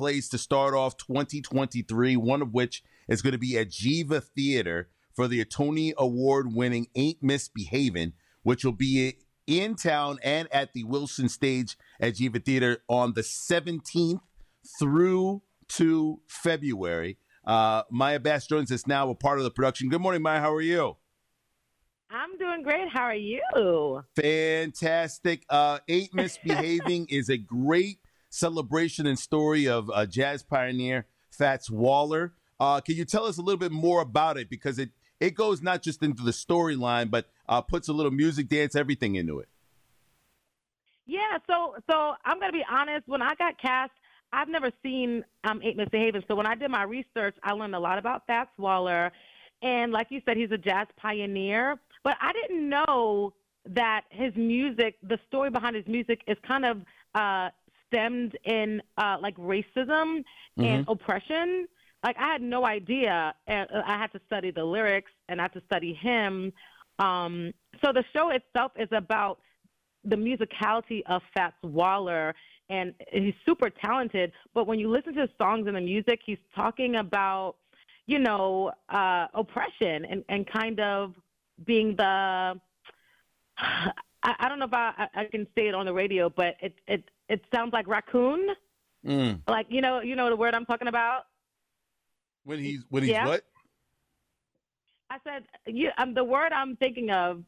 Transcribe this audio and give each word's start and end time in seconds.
place 0.00 0.30
to 0.30 0.38
start 0.38 0.72
off 0.72 0.96
2023, 0.96 2.16
one 2.16 2.40
of 2.40 2.54
which 2.54 2.82
is 3.06 3.20
going 3.20 3.34
to 3.34 3.38
be 3.38 3.58
at 3.58 3.68
Geva 3.68 4.22
Theater 4.22 4.88
for 5.12 5.28
the 5.28 5.44
Tony 5.44 5.92
Award 5.98 6.54
winning 6.54 6.86
Ain't 6.94 7.22
Misbehavin', 7.22 8.14
which 8.42 8.64
will 8.64 8.72
be 8.72 9.18
in 9.46 9.74
town 9.74 10.18
and 10.24 10.48
at 10.50 10.72
the 10.72 10.84
Wilson 10.84 11.28
stage 11.28 11.76
at 12.00 12.14
Geva 12.14 12.38
Theater 12.38 12.78
on 12.88 13.12
the 13.12 13.20
17th 13.20 14.22
through 14.78 15.42
to 15.68 16.22
February. 16.26 17.18
Uh, 17.44 17.82
Miya 17.90 18.20
Bass 18.20 18.46
joins 18.46 18.72
us 18.72 18.86
now, 18.86 19.10
a 19.10 19.14
part 19.14 19.36
of 19.36 19.44
the 19.44 19.50
production. 19.50 19.90
Good 19.90 20.00
morning, 20.00 20.22
Miya. 20.22 20.40
How 20.40 20.54
are 20.54 20.62
you? 20.62 20.96
I'm 22.10 22.38
doing 22.38 22.62
great. 22.62 22.88
How 22.88 23.02
are 23.02 23.14
you? 23.14 24.02
Fantastic. 24.16 25.44
Uh, 25.50 25.80
Ain't 25.88 26.14
Misbehavin' 26.14 27.04
is 27.10 27.28
a 27.28 27.36
great 27.36 27.98
celebration 28.30 29.06
and 29.06 29.18
story 29.18 29.68
of 29.68 29.90
uh, 29.92 30.06
jazz 30.06 30.42
pioneer 30.42 31.06
Fats 31.30 31.68
Waller. 31.70 32.32
Uh, 32.58 32.80
can 32.80 32.96
you 32.96 33.04
tell 33.04 33.24
us 33.24 33.38
a 33.38 33.42
little 33.42 33.58
bit 33.58 33.72
more 33.72 34.00
about 34.00 34.38
it? 34.38 34.48
Because 34.48 34.78
it, 34.78 34.90
it 35.18 35.34
goes 35.34 35.62
not 35.62 35.82
just 35.82 36.02
into 36.02 36.22
the 36.22 36.30
storyline, 36.30 37.10
but 37.10 37.26
uh, 37.48 37.60
puts 37.60 37.88
a 37.88 37.92
little 37.92 38.12
music, 38.12 38.48
dance, 38.48 38.74
everything 38.74 39.16
into 39.16 39.38
it. 39.40 39.48
Yeah, 41.06 41.38
so 41.48 41.74
so 41.90 42.14
I'm 42.24 42.38
gonna 42.38 42.52
be 42.52 42.64
honest. 42.70 43.08
When 43.08 43.20
I 43.20 43.34
got 43.34 43.60
cast, 43.60 43.90
I've 44.32 44.48
never 44.48 44.70
seen 44.82 45.24
um, 45.42 45.60
Ain't 45.62 45.76
Misbehavin'. 45.76 46.22
So 46.28 46.36
when 46.36 46.46
I 46.46 46.54
did 46.54 46.70
my 46.70 46.84
research, 46.84 47.34
I 47.42 47.52
learned 47.52 47.74
a 47.74 47.80
lot 47.80 47.98
about 47.98 48.26
Fats 48.28 48.50
Waller, 48.58 49.10
and 49.60 49.90
like 49.90 50.06
you 50.10 50.20
said, 50.24 50.36
he's 50.36 50.52
a 50.52 50.58
jazz 50.58 50.86
pioneer. 50.96 51.80
But 52.04 52.16
I 52.20 52.32
didn't 52.32 52.68
know 52.68 53.34
that 53.66 54.02
his 54.10 54.32
music, 54.36 54.96
the 55.02 55.18
story 55.26 55.50
behind 55.50 55.74
his 55.74 55.86
music, 55.86 56.22
is 56.28 56.36
kind 56.46 56.64
of 56.64 56.78
uh, 57.14 57.50
stemmed 57.90 58.36
in 58.44 58.80
uh, 58.96 59.16
like 59.20 59.36
racism 59.36 60.22
mm-hmm. 60.56 60.64
and 60.64 60.84
oppression. 60.88 61.66
Like 62.04 62.16
I 62.18 62.32
had 62.32 62.42
no 62.42 62.64
idea. 62.64 63.34
And 63.46 63.68
I 63.86 63.98
had 63.98 64.12
to 64.12 64.20
study 64.26 64.50
the 64.50 64.64
lyrics 64.64 65.10
and 65.28 65.40
I 65.40 65.44
had 65.44 65.52
to 65.54 65.62
study 65.66 65.92
him. 65.94 66.52
Um, 66.98 67.52
so 67.82 67.92
the 67.92 68.04
show 68.12 68.30
itself 68.30 68.72
is 68.78 68.88
about 68.92 69.40
the 70.04 70.16
musicality 70.16 71.02
of 71.06 71.22
Fats 71.34 71.56
Waller, 71.62 72.34
and 72.68 72.94
he's 73.12 73.34
super 73.44 73.68
talented. 73.68 74.32
But 74.54 74.66
when 74.66 74.78
you 74.78 74.90
listen 74.90 75.14
to 75.14 75.22
his 75.22 75.30
songs 75.36 75.66
and 75.66 75.76
the 75.76 75.80
music, 75.80 76.20
he's 76.24 76.38
talking 76.54 76.96
about, 76.96 77.56
you 78.06 78.18
know, 78.18 78.72
uh, 78.88 79.26
oppression 79.34 80.04
and 80.04 80.24
and 80.28 80.46
kind 80.46 80.80
of 80.80 81.14
being 81.64 81.96
the 81.96 82.60
I, 84.22 84.34
I 84.40 84.48
don't 84.48 84.58
know 84.58 84.66
if 84.66 84.74
I, 84.74 85.08
I 85.14 85.24
can 85.24 85.46
say 85.54 85.68
it 85.68 85.74
on 85.74 85.86
the 85.86 85.92
radio, 85.92 86.30
but 86.30 86.56
it 86.60 86.74
it 86.86 87.04
it 87.28 87.44
sounds 87.54 87.72
like 87.72 87.86
raccoon. 87.86 88.48
Mm. 89.06 89.40
Like 89.48 89.66
you 89.70 89.80
know 89.80 90.00
you 90.00 90.16
know 90.16 90.28
the 90.28 90.36
word 90.36 90.54
I'm 90.54 90.66
talking 90.66 90.88
about. 90.88 91.22
When 92.44 92.58
he's 92.58 92.84
when 92.90 93.02
he's 93.02 93.12
yeah. 93.12 93.26
what? 93.26 93.44
I 95.10 95.18
said 95.24 95.44
you, 95.66 95.90
um, 95.98 96.14
the 96.14 96.24
word 96.24 96.52
I'm 96.52 96.76
thinking 96.76 97.10
of 97.10 97.42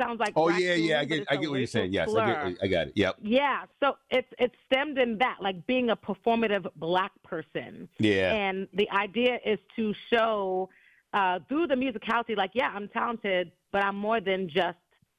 sounds 0.00 0.20
like. 0.20 0.32
Oh 0.36 0.48
raccoon, 0.48 0.64
yeah, 0.64 0.74
yeah, 0.74 1.00
I 1.00 1.04
get 1.04 1.26
I 1.30 1.36
get 1.36 1.50
what 1.50 1.58
you're 1.58 1.66
saying. 1.66 1.92
Yes, 1.92 2.14
I 2.14 2.50
get, 2.50 2.58
I 2.62 2.66
got 2.66 2.86
it. 2.88 2.92
Yep. 2.94 3.16
Yeah, 3.22 3.64
so 3.82 3.96
it's 4.10 4.28
it's 4.38 4.54
stemmed 4.70 4.98
in 4.98 5.16
that 5.18 5.38
like 5.40 5.66
being 5.66 5.90
a 5.90 5.96
performative 5.96 6.66
black 6.76 7.12
person. 7.22 7.88
Yeah. 7.98 8.34
And 8.34 8.68
the 8.74 8.88
idea 8.90 9.38
is 9.44 9.58
to 9.76 9.94
show 10.10 10.68
uh, 11.14 11.38
through 11.48 11.68
the 11.68 11.74
musicality, 11.74 12.36
like 12.36 12.50
yeah, 12.54 12.70
I'm 12.74 12.88
talented, 12.88 13.52
but 13.72 13.82
I'm 13.82 13.96
more 13.96 14.20
than 14.20 14.48
just 14.48 14.76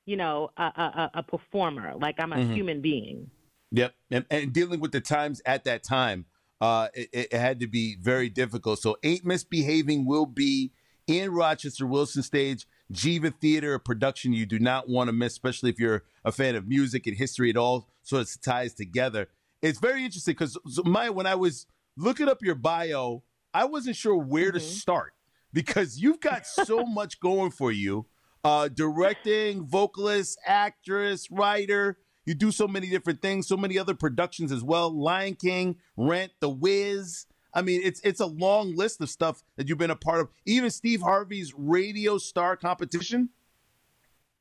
you 0.09 0.17
know, 0.17 0.49
a, 0.57 0.63
a, 0.63 1.11
a 1.15 1.23
performer. 1.23 1.93
Like 1.95 2.15
I'm 2.19 2.33
a 2.33 2.37
mm-hmm. 2.37 2.53
human 2.53 2.81
being. 2.81 3.29
Yep, 3.71 3.93
and, 4.09 4.25
and, 4.31 4.51
dealing 4.51 4.79
with 4.79 4.91
the 4.91 4.99
times 4.99 5.43
at 5.45 5.65
that 5.65 5.83
time, 5.83 6.25
uh, 6.59 6.87
it, 6.95 7.09
it, 7.31 7.33
had 7.33 7.59
to 7.59 7.67
be 7.67 7.95
very 8.01 8.27
difficult. 8.27 8.79
So, 8.79 8.97
Ain't 9.03 9.23
Misbehavin' 9.23 10.07
will 10.07 10.25
be 10.25 10.71
in 11.05 11.31
Rochester 11.31 11.85
Wilson 11.85 12.23
Stage, 12.23 12.65
Geva 12.91 13.29
Theater, 13.29 13.75
a 13.75 13.79
production 13.79 14.33
you 14.33 14.47
do 14.47 14.57
not 14.57 14.89
want 14.89 15.09
to 15.09 15.13
miss, 15.13 15.33
especially 15.33 15.69
if 15.69 15.79
you're 15.79 16.01
a 16.25 16.31
fan 16.31 16.55
of 16.55 16.67
music 16.67 17.05
and 17.05 17.15
history. 17.15 17.51
It 17.51 17.57
all 17.57 17.87
sort 18.01 18.23
of 18.23 18.41
ties 18.41 18.73
together. 18.73 19.27
It's 19.61 19.77
very 19.77 20.03
interesting 20.03 20.33
because 20.33 20.57
my 20.83 21.11
when 21.11 21.27
I 21.27 21.35
was 21.35 21.67
looking 21.95 22.27
up 22.27 22.41
your 22.41 22.55
bio, 22.55 23.21
I 23.53 23.65
wasn't 23.65 23.97
sure 23.97 24.15
where 24.15 24.47
mm-hmm. 24.47 24.57
to 24.57 24.59
start 24.61 25.13
because 25.53 25.99
you've 25.99 26.21
got 26.21 26.47
so 26.47 26.83
much 26.87 27.19
going 27.19 27.51
for 27.51 27.71
you 27.71 28.07
uh, 28.43 28.67
directing, 28.69 29.65
vocalist, 29.65 30.39
actress, 30.45 31.29
writer. 31.31 31.97
You 32.25 32.35
do 32.35 32.51
so 32.51 32.67
many 32.67 32.89
different 32.89 33.21
things, 33.21 33.47
so 33.47 33.57
many 33.57 33.77
other 33.77 33.95
productions 33.95 34.51
as 34.51 34.63
well. 34.63 34.91
Lion 34.91 35.35
King, 35.35 35.77
Rent, 35.97 36.31
The 36.39 36.49
Wiz. 36.49 37.25
I 37.53 37.63
mean, 37.63 37.81
it's 37.83 37.99
it's 38.01 38.19
a 38.19 38.27
long 38.27 38.75
list 38.75 39.01
of 39.01 39.09
stuff 39.09 39.43
that 39.55 39.67
you've 39.67 39.79
been 39.79 39.89
a 39.89 39.95
part 39.95 40.21
of. 40.21 40.29
Even 40.45 40.69
Steve 40.69 41.01
Harvey's 41.01 41.53
radio 41.57 42.17
star 42.17 42.55
competition. 42.55 43.29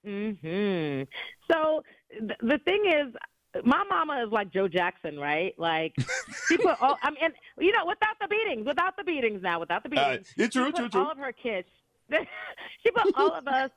Hmm. 0.05 1.03
So 1.51 1.83
th- 2.11 2.39
the 2.41 2.59
thing 2.65 2.85
is, 2.87 3.15
my 3.65 3.83
mama 3.89 4.23
is 4.25 4.31
like 4.31 4.53
Joe 4.53 4.69
Jackson, 4.69 5.19
right? 5.19 5.55
Like 5.59 5.95
she 6.49 6.59
put 6.59 6.81
all. 6.83 6.99
I 7.03 7.11
mean, 7.11 7.31
you 7.59 7.73
know, 7.73 7.87
without 7.87 8.17
the 8.21 8.29
beatings, 8.29 8.67
without 8.67 8.97
the 8.97 9.05
beatings 9.05 9.43
now, 9.43 9.61
without 9.61 9.83
the 9.83 9.89
beatings, 9.89 10.29
uh, 10.39 10.43
it's 10.45 10.55
true, 10.55 10.73
true, 10.73 10.89
true. 10.89 11.01
All 11.01 11.11
of 11.11 11.19
her 11.19 11.33
kids. 11.33 11.69
she 12.83 12.91
put 12.91 13.15
all 13.17 13.33
of 13.33 13.47
us 13.47 13.71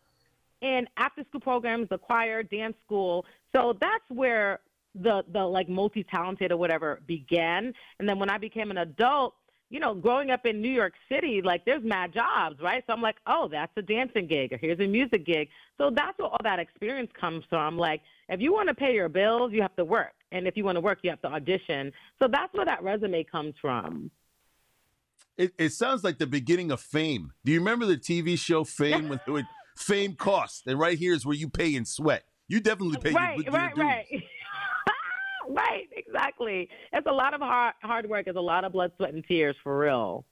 in 0.62 0.88
after 0.98 1.24
school 1.24 1.42
programs, 1.42 1.90
the 1.90 1.98
choir, 1.98 2.44
dance 2.44 2.76
school. 2.86 3.26
So 3.54 3.76
that's 3.80 4.04
where 4.10 4.60
the 4.96 5.24
the 5.32 5.44
like 5.44 5.70
multi 5.70 6.04
talented 6.04 6.52
or 6.52 6.58
whatever 6.58 7.02
began. 7.08 7.74
And 8.00 8.08
then 8.08 8.20
when 8.20 8.30
I 8.30 8.38
became 8.38 8.72
an 8.72 8.78
adult, 8.78 9.36
you 9.70 9.80
know, 9.80 9.94
growing 9.94 10.32
up 10.32 10.46
in 10.46 10.62
New 10.62 10.70
York 10.70 10.94
City, 11.10 11.42
like 11.42 11.66
there's 11.66 11.84
mad 11.84 12.14
jobs, 12.14 12.60
right? 12.62 12.84
So 12.88 12.94
I'm 12.94 13.02
like, 13.02 13.18
oh, 13.26 13.48
that's 13.50 13.72
a 13.78 13.82
dancing 13.82 14.28
gig, 14.28 14.52
or 14.52 14.58
here's 14.58 14.80
a 14.80 14.88
music 14.88 15.26
gig. 15.26 15.50
So 15.78 15.90
that's 15.90 16.18
where 16.20 16.28
all 16.28 16.38
that 16.44 16.60
experience 16.60 17.10
comes 17.20 17.44
from. 17.50 17.78
Like, 17.78 18.02
if 18.28 18.42
you 18.42 18.54
want 18.54 18.68
to 18.68 18.76
pay 18.76 18.94
your 18.94 19.10
bills, 19.10 19.54
you 19.54 19.62
have 19.62 19.76
to 19.78 19.86
work, 19.86 20.14
and 20.32 20.46
if 20.46 20.58
you 20.58 20.66
want 20.66 20.76
to 20.76 20.82
work, 20.82 21.00
you 21.04 21.10
have 21.10 21.22
to 21.22 21.30
audition. 21.30 21.94
So 22.20 22.28
that's 22.28 22.54
where 22.54 22.66
that 22.66 22.84
resume 22.84 23.24
comes 23.24 23.56
from. 23.62 24.12
It, 25.38 25.54
it 25.58 25.70
sounds 25.70 26.04
like 26.04 26.18
the 26.18 26.28
beginning 26.28 26.72
of 26.72 26.82
Fame. 26.82 27.32
Do 27.46 27.54
you 27.54 27.60
remember 27.60 27.86
the 27.86 27.98
TV 27.98 28.38
show 28.38 28.66
Fame 28.66 29.08
when 29.08 29.20
it 29.26 29.32
would 29.32 29.48
fame 29.76 30.16
costs, 30.16 30.64
and 30.66 30.80
right 30.80 30.98
here 30.98 31.14
is 31.14 31.26
where 31.26 31.36
you 31.36 31.50
pay 31.50 31.76
in 31.76 31.86
sweat. 31.86 32.24
You 32.48 32.60
definitely 32.60 32.98
pay 32.98 33.12
right, 33.12 33.38
your, 33.38 33.54
right, 33.54 33.76
your 33.76 33.86
right, 33.86 34.06
right. 35.48 35.88
Exactly. 35.96 36.70
It's 36.92 37.08
a 37.08 37.12
lot 37.12 37.34
of 37.34 37.42
hard 37.42 37.74
hard 37.82 38.10
work. 38.10 38.28
It's 38.28 38.38
a 38.38 38.42
lot 38.42 38.66
of 38.66 38.74
blood, 38.74 38.92
sweat, 38.98 39.14
and 39.14 39.26
tears 39.26 39.56
for 39.64 39.78
real. 39.78 40.26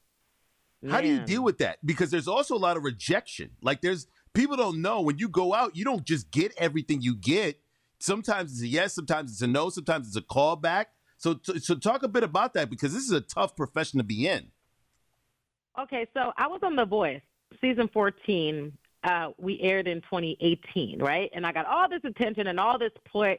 Man. 0.81 0.91
How 0.91 1.01
do 1.01 1.07
you 1.07 1.19
deal 1.19 1.44
with 1.44 1.57
that? 1.59 1.85
Because 1.85 2.09
there's 2.11 2.28
also 2.28 2.55
a 2.55 2.57
lot 2.59 2.78
of 2.78 2.83
rejection. 2.83 3.51
Like 3.61 3.81
there's 3.81 4.07
people 4.33 4.55
don't 4.55 4.81
know 4.81 5.01
when 5.01 5.17
you 5.17 5.28
go 5.28 5.53
out, 5.53 5.75
you 5.75 5.83
don't 5.83 6.05
just 6.05 6.31
get 6.31 6.53
everything 6.57 7.01
you 7.01 7.16
get. 7.16 7.59
Sometimes 7.99 8.53
it's 8.53 8.61
a 8.61 8.67
yes, 8.67 8.95
sometimes 8.95 9.31
it's 9.31 9.41
a 9.41 9.47
no, 9.47 9.69
sometimes 9.69 10.07
it's 10.07 10.16
a 10.16 10.22
callback. 10.22 10.85
So, 11.17 11.38
so 11.44 11.75
talk 11.75 12.03
a 12.03 12.07
bit 12.07 12.23
about 12.23 12.53
that 12.53 12.69
because 12.69 12.94
this 12.94 13.03
is 13.03 13.11
a 13.11 13.19
tough 13.19 13.55
profession 13.57 13.97
to 13.97 14.05
be 14.05 14.25
in. 14.25 14.51
Okay, 15.78 16.07
so 16.13 16.31
I 16.38 16.47
was 16.47 16.61
on 16.63 16.78
The 16.78 16.85
Voice, 16.85 17.22
season 17.59 17.89
14, 17.91 18.72
uh, 19.03 19.29
we 19.37 19.59
aired 19.61 19.87
in 19.87 20.01
2018, 20.01 20.99
right? 20.99 21.29
And 21.33 21.45
I 21.45 21.51
got 21.51 21.65
all 21.65 21.87
this 21.89 22.01
attention 22.03 22.47
and 22.47 22.59
all 22.59 22.77
this 22.77 22.91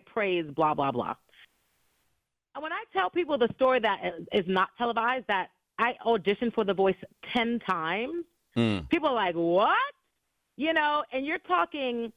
praise, 0.06 0.46
blah, 0.54 0.74
blah, 0.74 0.90
blah. 0.90 1.14
And 2.54 2.62
when 2.62 2.72
I 2.72 2.82
tell 2.92 3.10
people 3.10 3.38
the 3.38 3.48
story 3.54 3.80
that 3.80 4.00
is 4.32 4.44
not 4.48 4.70
televised, 4.78 5.26
that 5.28 5.50
I 5.78 5.94
auditioned 6.04 6.54
for 6.54 6.64
The 6.64 6.74
Voice 6.74 6.96
10 7.32 7.60
times, 7.60 8.24
mm. 8.56 8.88
people 8.88 9.10
are 9.10 9.14
like, 9.14 9.34
what? 9.34 9.76
You 10.56 10.72
know, 10.72 11.04
and 11.12 11.24
you're 11.24 11.38
talking 11.38 12.12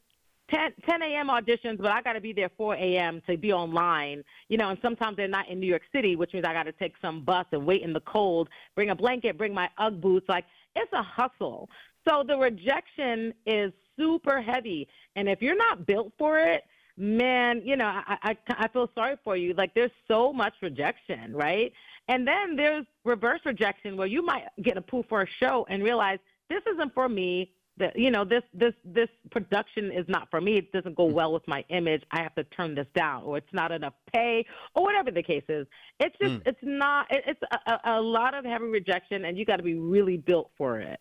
10, 0.50 0.72
10 0.86 1.02
a.m. 1.02 1.28
auditions, 1.28 1.78
but 1.78 1.90
I 1.90 2.02
got 2.02 2.14
to 2.14 2.20
be 2.20 2.32
there 2.32 2.50
4 2.56 2.74
a.m. 2.74 3.22
to 3.28 3.36
be 3.36 3.52
online, 3.52 4.22
you 4.48 4.58
know, 4.58 4.70
and 4.70 4.78
sometimes 4.82 5.16
they're 5.16 5.28
not 5.28 5.48
in 5.48 5.60
New 5.60 5.66
York 5.66 5.82
City, 5.92 6.16
which 6.16 6.32
means 6.34 6.44
I 6.46 6.52
got 6.52 6.64
to 6.64 6.72
take 6.72 6.94
some 7.00 7.24
bus 7.24 7.46
and 7.52 7.64
wait 7.64 7.82
in 7.82 7.92
the 7.92 8.00
cold, 8.00 8.48
bring 8.74 8.90
a 8.90 8.94
blanket, 8.94 9.38
bring 9.38 9.54
my 9.54 9.70
Ugg 9.78 10.00
boots. 10.00 10.28
Like, 10.28 10.44
it's 10.76 10.92
a 10.92 11.02
hustle. 11.02 11.70
So 12.06 12.22
the 12.26 12.36
rejection 12.36 13.32
is 13.46 13.72
super 13.96 14.42
heavy. 14.42 14.88
And 15.16 15.28
if 15.28 15.40
you're 15.40 15.56
not 15.56 15.86
built 15.86 16.12
for 16.18 16.38
it, 16.38 16.64
man, 16.96 17.62
you 17.64 17.76
know, 17.76 17.86
I, 17.86 18.16
I, 18.22 18.36
I 18.48 18.68
feel 18.68 18.90
sorry 18.94 19.16
for 19.24 19.36
you. 19.36 19.54
Like 19.54 19.74
there's 19.74 19.90
so 20.08 20.32
much 20.32 20.54
rejection, 20.62 21.34
right? 21.34 21.72
And 22.08 22.26
then 22.26 22.56
there's 22.56 22.84
reverse 23.04 23.40
rejection 23.44 23.96
where 23.96 24.06
you 24.06 24.24
might 24.24 24.44
get 24.62 24.76
approved 24.76 25.08
for 25.08 25.22
a 25.22 25.26
show 25.40 25.66
and 25.68 25.82
realize 25.82 26.18
this 26.48 26.62
isn't 26.74 26.94
for 26.94 27.08
me. 27.08 27.52
That 27.76 27.98
you 27.98 28.12
know 28.12 28.24
this 28.24 28.44
this 28.52 28.72
this 28.84 29.08
production 29.32 29.90
is 29.90 30.06
not 30.06 30.30
for 30.30 30.40
me. 30.40 30.58
It 30.58 30.70
doesn't 30.70 30.94
go 30.94 31.06
well 31.06 31.32
with 31.32 31.42
my 31.48 31.64
image. 31.70 32.04
I 32.12 32.22
have 32.22 32.32
to 32.36 32.44
turn 32.44 32.76
this 32.76 32.86
down, 32.94 33.24
or 33.24 33.36
it's 33.36 33.52
not 33.52 33.72
enough 33.72 33.94
pay, 34.12 34.46
or 34.76 34.84
whatever 34.84 35.10
the 35.10 35.24
case 35.24 35.42
is. 35.48 35.66
It's 35.98 36.14
just 36.22 36.34
mm. 36.34 36.42
it's 36.46 36.60
not. 36.62 37.10
It, 37.10 37.24
it's 37.26 37.40
a, 37.66 37.96
a 37.96 38.00
lot 38.00 38.34
of 38.34 38.44
heavy 38.44 38.66
rejection, 38.66 39.24
and 39.24 39.36
you 39.36 39.44
got 39.44 39.56
to 39.56 39.64
be 39.64 39.74
really 39.74 40.16
built 40.16 40.52
for 40.56 40.78
it. 40.78 41.00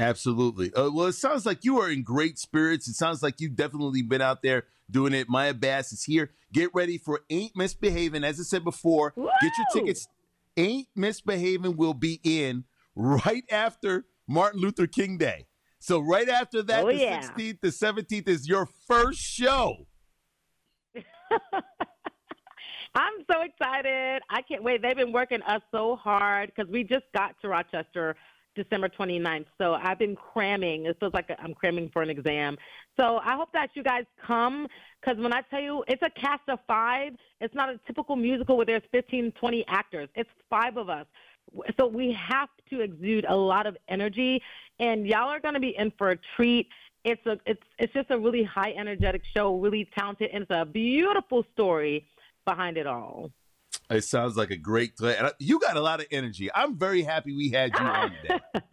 Absolutely. 0.00 0.72
Uh, 0.72 0.90
well, 0.90 1.06
it 1.06 1.12
sounds 1.12 1.44
like 1.44 1.64
you 1.64 1.78
are 1.78 1.90
in 1.90 2.02
great 2.02 2.38
spirits. 2.38 2.88
It 2.88 2.94
sounds 2.94 3.22
like 3.22 3.38
you've 3.38 3.54
definitely 3.54 4.02
been 4.02 4.22
out 4.22 4.42
there 4.42 4.64
doing 4.90 5.12
it. 5.12 5.28
Miya 5.28 5.52
Bass 5.54 5.92
is 5.92 6.04
here. 6.04 6.30
Get 6.52 6.70
ready 6.74 6.96
for 6.96 7.20
Ain't 7.28 7.54
Misbehavin'. 7.54 8.24
As 8.24 8.40
I 8.40 8.44
said 8.44 8.64
before, 8.64 9.12
Woo! 9.14 9.28
get 9.42 9.52
your 9.58 9.66
tickets. 9.82 10.08
Ain't 10.56 10.88
Misbehavin' 10.96 11.76
will 11.76 11.94
be 11.94 12.18
in 12.24 12.64
right 12.96 13.44
after 13.50 14.06
Martin 14.26 14.60
Luther 14.60 14.86
King 14.86 15.18
Day. 15.18 15.46
So 15.80 16.00
right 16.00 16.28
after 16.28 16.62
that, 16.62 16.84
Oh, 16.84 16.88
the 16.88 16.96
yeah. 16.96 17.20
16th, 17.20 17.60
the 17.60 17.68
17th 17.68 18.28
is 18.28 18.48
your 18.48 18.66
first 18.86 19.20
show. 19.20 19.86
I'm 22.94 23.12
so 23.30 23.42
excited. 23.42 24.22
I 24.30 24.42
can't 24.42 24.62
wait. 24.64 24.82
They've 24.82 24.96
been 24.96 25.12
working 25.12 25.42
us 25.42 25.62
so 25.70 25.96
hard 25.96 26.50
because 26.54 26.70
we 26.70 26.82
just 26.84 27.04
got 27.14 27.36
to 27.42 27.48
Rochester 27.48 28.16
December 28.54 28.88
29th. 28.88 29.46
So 29.58 29.74
I've 29.74 29.98
been 29.98 30.16
cramming. 30.16 30.86
It 30.86 30.96
feels 31.00 31.14
like 31.14 31.30
I'm 31.38 31.54
cramming 31.54 31.90
for 31.92 32.02
an 32.02 32.10
exam. 32.10 32.56
So 32.98 33.18
I 33.18 33.36
hope 33.36 33.52
that 33.52 33.70
you 33.74 33.82
guys 33.82 34.04
come 34.26 34.66
because 35.00 35.20
when 35.22 35.32
I 35.32 35.42
tell 35.42 35.60
you 35.60 35.84
it's 35.88 36.02
a 36.02 36.10
cast 36.10 36.42
of 36.48 36.58
five, 36.66 37.12
it's 37.40 37.54
not 37.54 37.68
a 37.70 37.78
typical 37.86 38.16
musical 38.16 38.56
where 38.56 38.66
there's 38.66 38.82
15, 38.92 39.32
20 39.32 39.64
actors. 39.68 40.08
It's 40.14 40.30
five 40.48 40.76
of 40.76 40.88
us. 40.88 41.06
So 41.78 41.86
we 41.86 42.12
have 42.12 42.48
to 42.70 42.80
exude 42.80 43.24
a 43.28 43.34
lot 43.34 43.66
of 43.66 43.76
energy, 43.88 44.40
and 44.78 45.06
y'all 45.06 45.28
are 45.28 45.40
going 45.40 45.54
to 45.54 45.60
be 45.60 45.74
in 45.76 45.92
for 45.98 46.10
a 46.10 46.18
treat. 46.36 46.68
It's 47.04 47.24
a 47.26 47.38
it's 47.46 47.62
it's 47.78 47.92
just 47.92 48.10
a 48.10 48.18
really 48.18 48.44
high 48.44 48.72
energetic 48.78 49.22
show, 49.34 49.56
really 49.58 49.88
talented, 49.98 50.30
and 50.32 50.42
it's 50.42 50.50
a 50.50 50.64
beautiful 50.64 51.44
story 51.52 52.06
behind 52.44 52.76
it 52.76 52.86
all. 52.86 53.30
It 53.90 54.04
sounds 54.04 54.36
like 54.36 54.50
a 54.50 54.56
great 54.56 54.96
play. 54.96 55.16
And 55.16 55.32
you 55.40 55.58
got 55.58 55.76
a 55.76 55.80
lot 55.80 55.98
of 56.00 56.06
energy. 56.12 56.48
I'm 56.54 56.78
very 56.78 57.02
happy 57.02 57.34
we 57.34 57.50
had 57.50 57.72
you 57.78 57.84
on 57.84 58.12
today. 58.22 58.38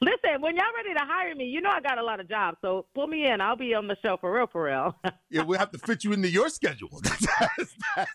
Listen, 0.00 0.40
when 0.40 0.54
y'all 0.54 0.64
ready 0.76 0.94
to 0.94 1.00
hire 1.00 1.34
me, 1.34 1.46
you 1.46 1.60
know 1.60 1.70
I 1.70 1.80
got 1.80 1.98
a 1.98 2.02
lot 2.04 2.20
of 2.20 2.28
jobs, 2.28 2.58
so 2.62 2.86
pull 2.94 3.08
me 3.08 3.26
in. 3.26 3.40
I'll 3.40 3.56
be 3.56 3.74
on 3.74 3.88
the 3.88 3.96
show 4.02 4.16
for 4.20 4.32
real, 4.32 4.46
for 4.46 4.64
real. 4.64 4.96
Yeah, 5.30 5.42
we'll 5.42 5.58
have 5.58 5.72
to 5.72 5.78
fit 5.78 6.04
you 6.04 6.12
into 6.12 6.28
your 6.28 6.48
schedule. 6.48 6.88
That's, 7.02 7.26
that's. 7.96 8.12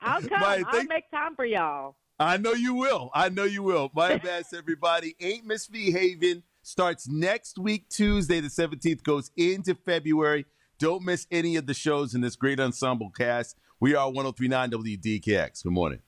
I'll 0.00 0.20
come. 0.22 0.40
Miya, 0.40 0.64
I'll 0.66 0.72
thank- 0.72 0.88
make 0.88 1.08
time 1.12 1.36
for 1.36 1.44
y'all. 1.44 1.94
I 2.18 2.36
know 2.38 2.52
you 2.52 2.74
will. 2.74 3.10
I 3.14 3.28
know 3.28 3.44
you 3.44 3.62
will. 3.62 3.90
My 3.94 4.16
best, 4.16 4.54
everybody. 4.54 5.14
Ain't 5.20 5.46
Misbehavin' 5.46 6.42
starts 6.62 7.06
next 7.06 7.58
week, 7.58 7.88
Tuesday, 7.90 8.40
the 8.40 8.48
17th, 8.48 9.02
goes 9.04 9.30
into 9.36 9.74
February. 9.74 10.46
Don't 10.78 11.02
miss 11.02 11.26
any 11.30 11.56
of 11.56 11.66
the 11.66 11.72
shows 11.72 12.14
in 12.14 12.20
this 12.20 12.36
great 12.36 12.60
ensemble 12.60 13.08
cast. 13.10 13.56
We 13.80 13.94
are 13.94 14.10
1039 14.10 14.70
WDKX. 14.72 15.62
Good 15.62 15.72
morning. 15.72 16.00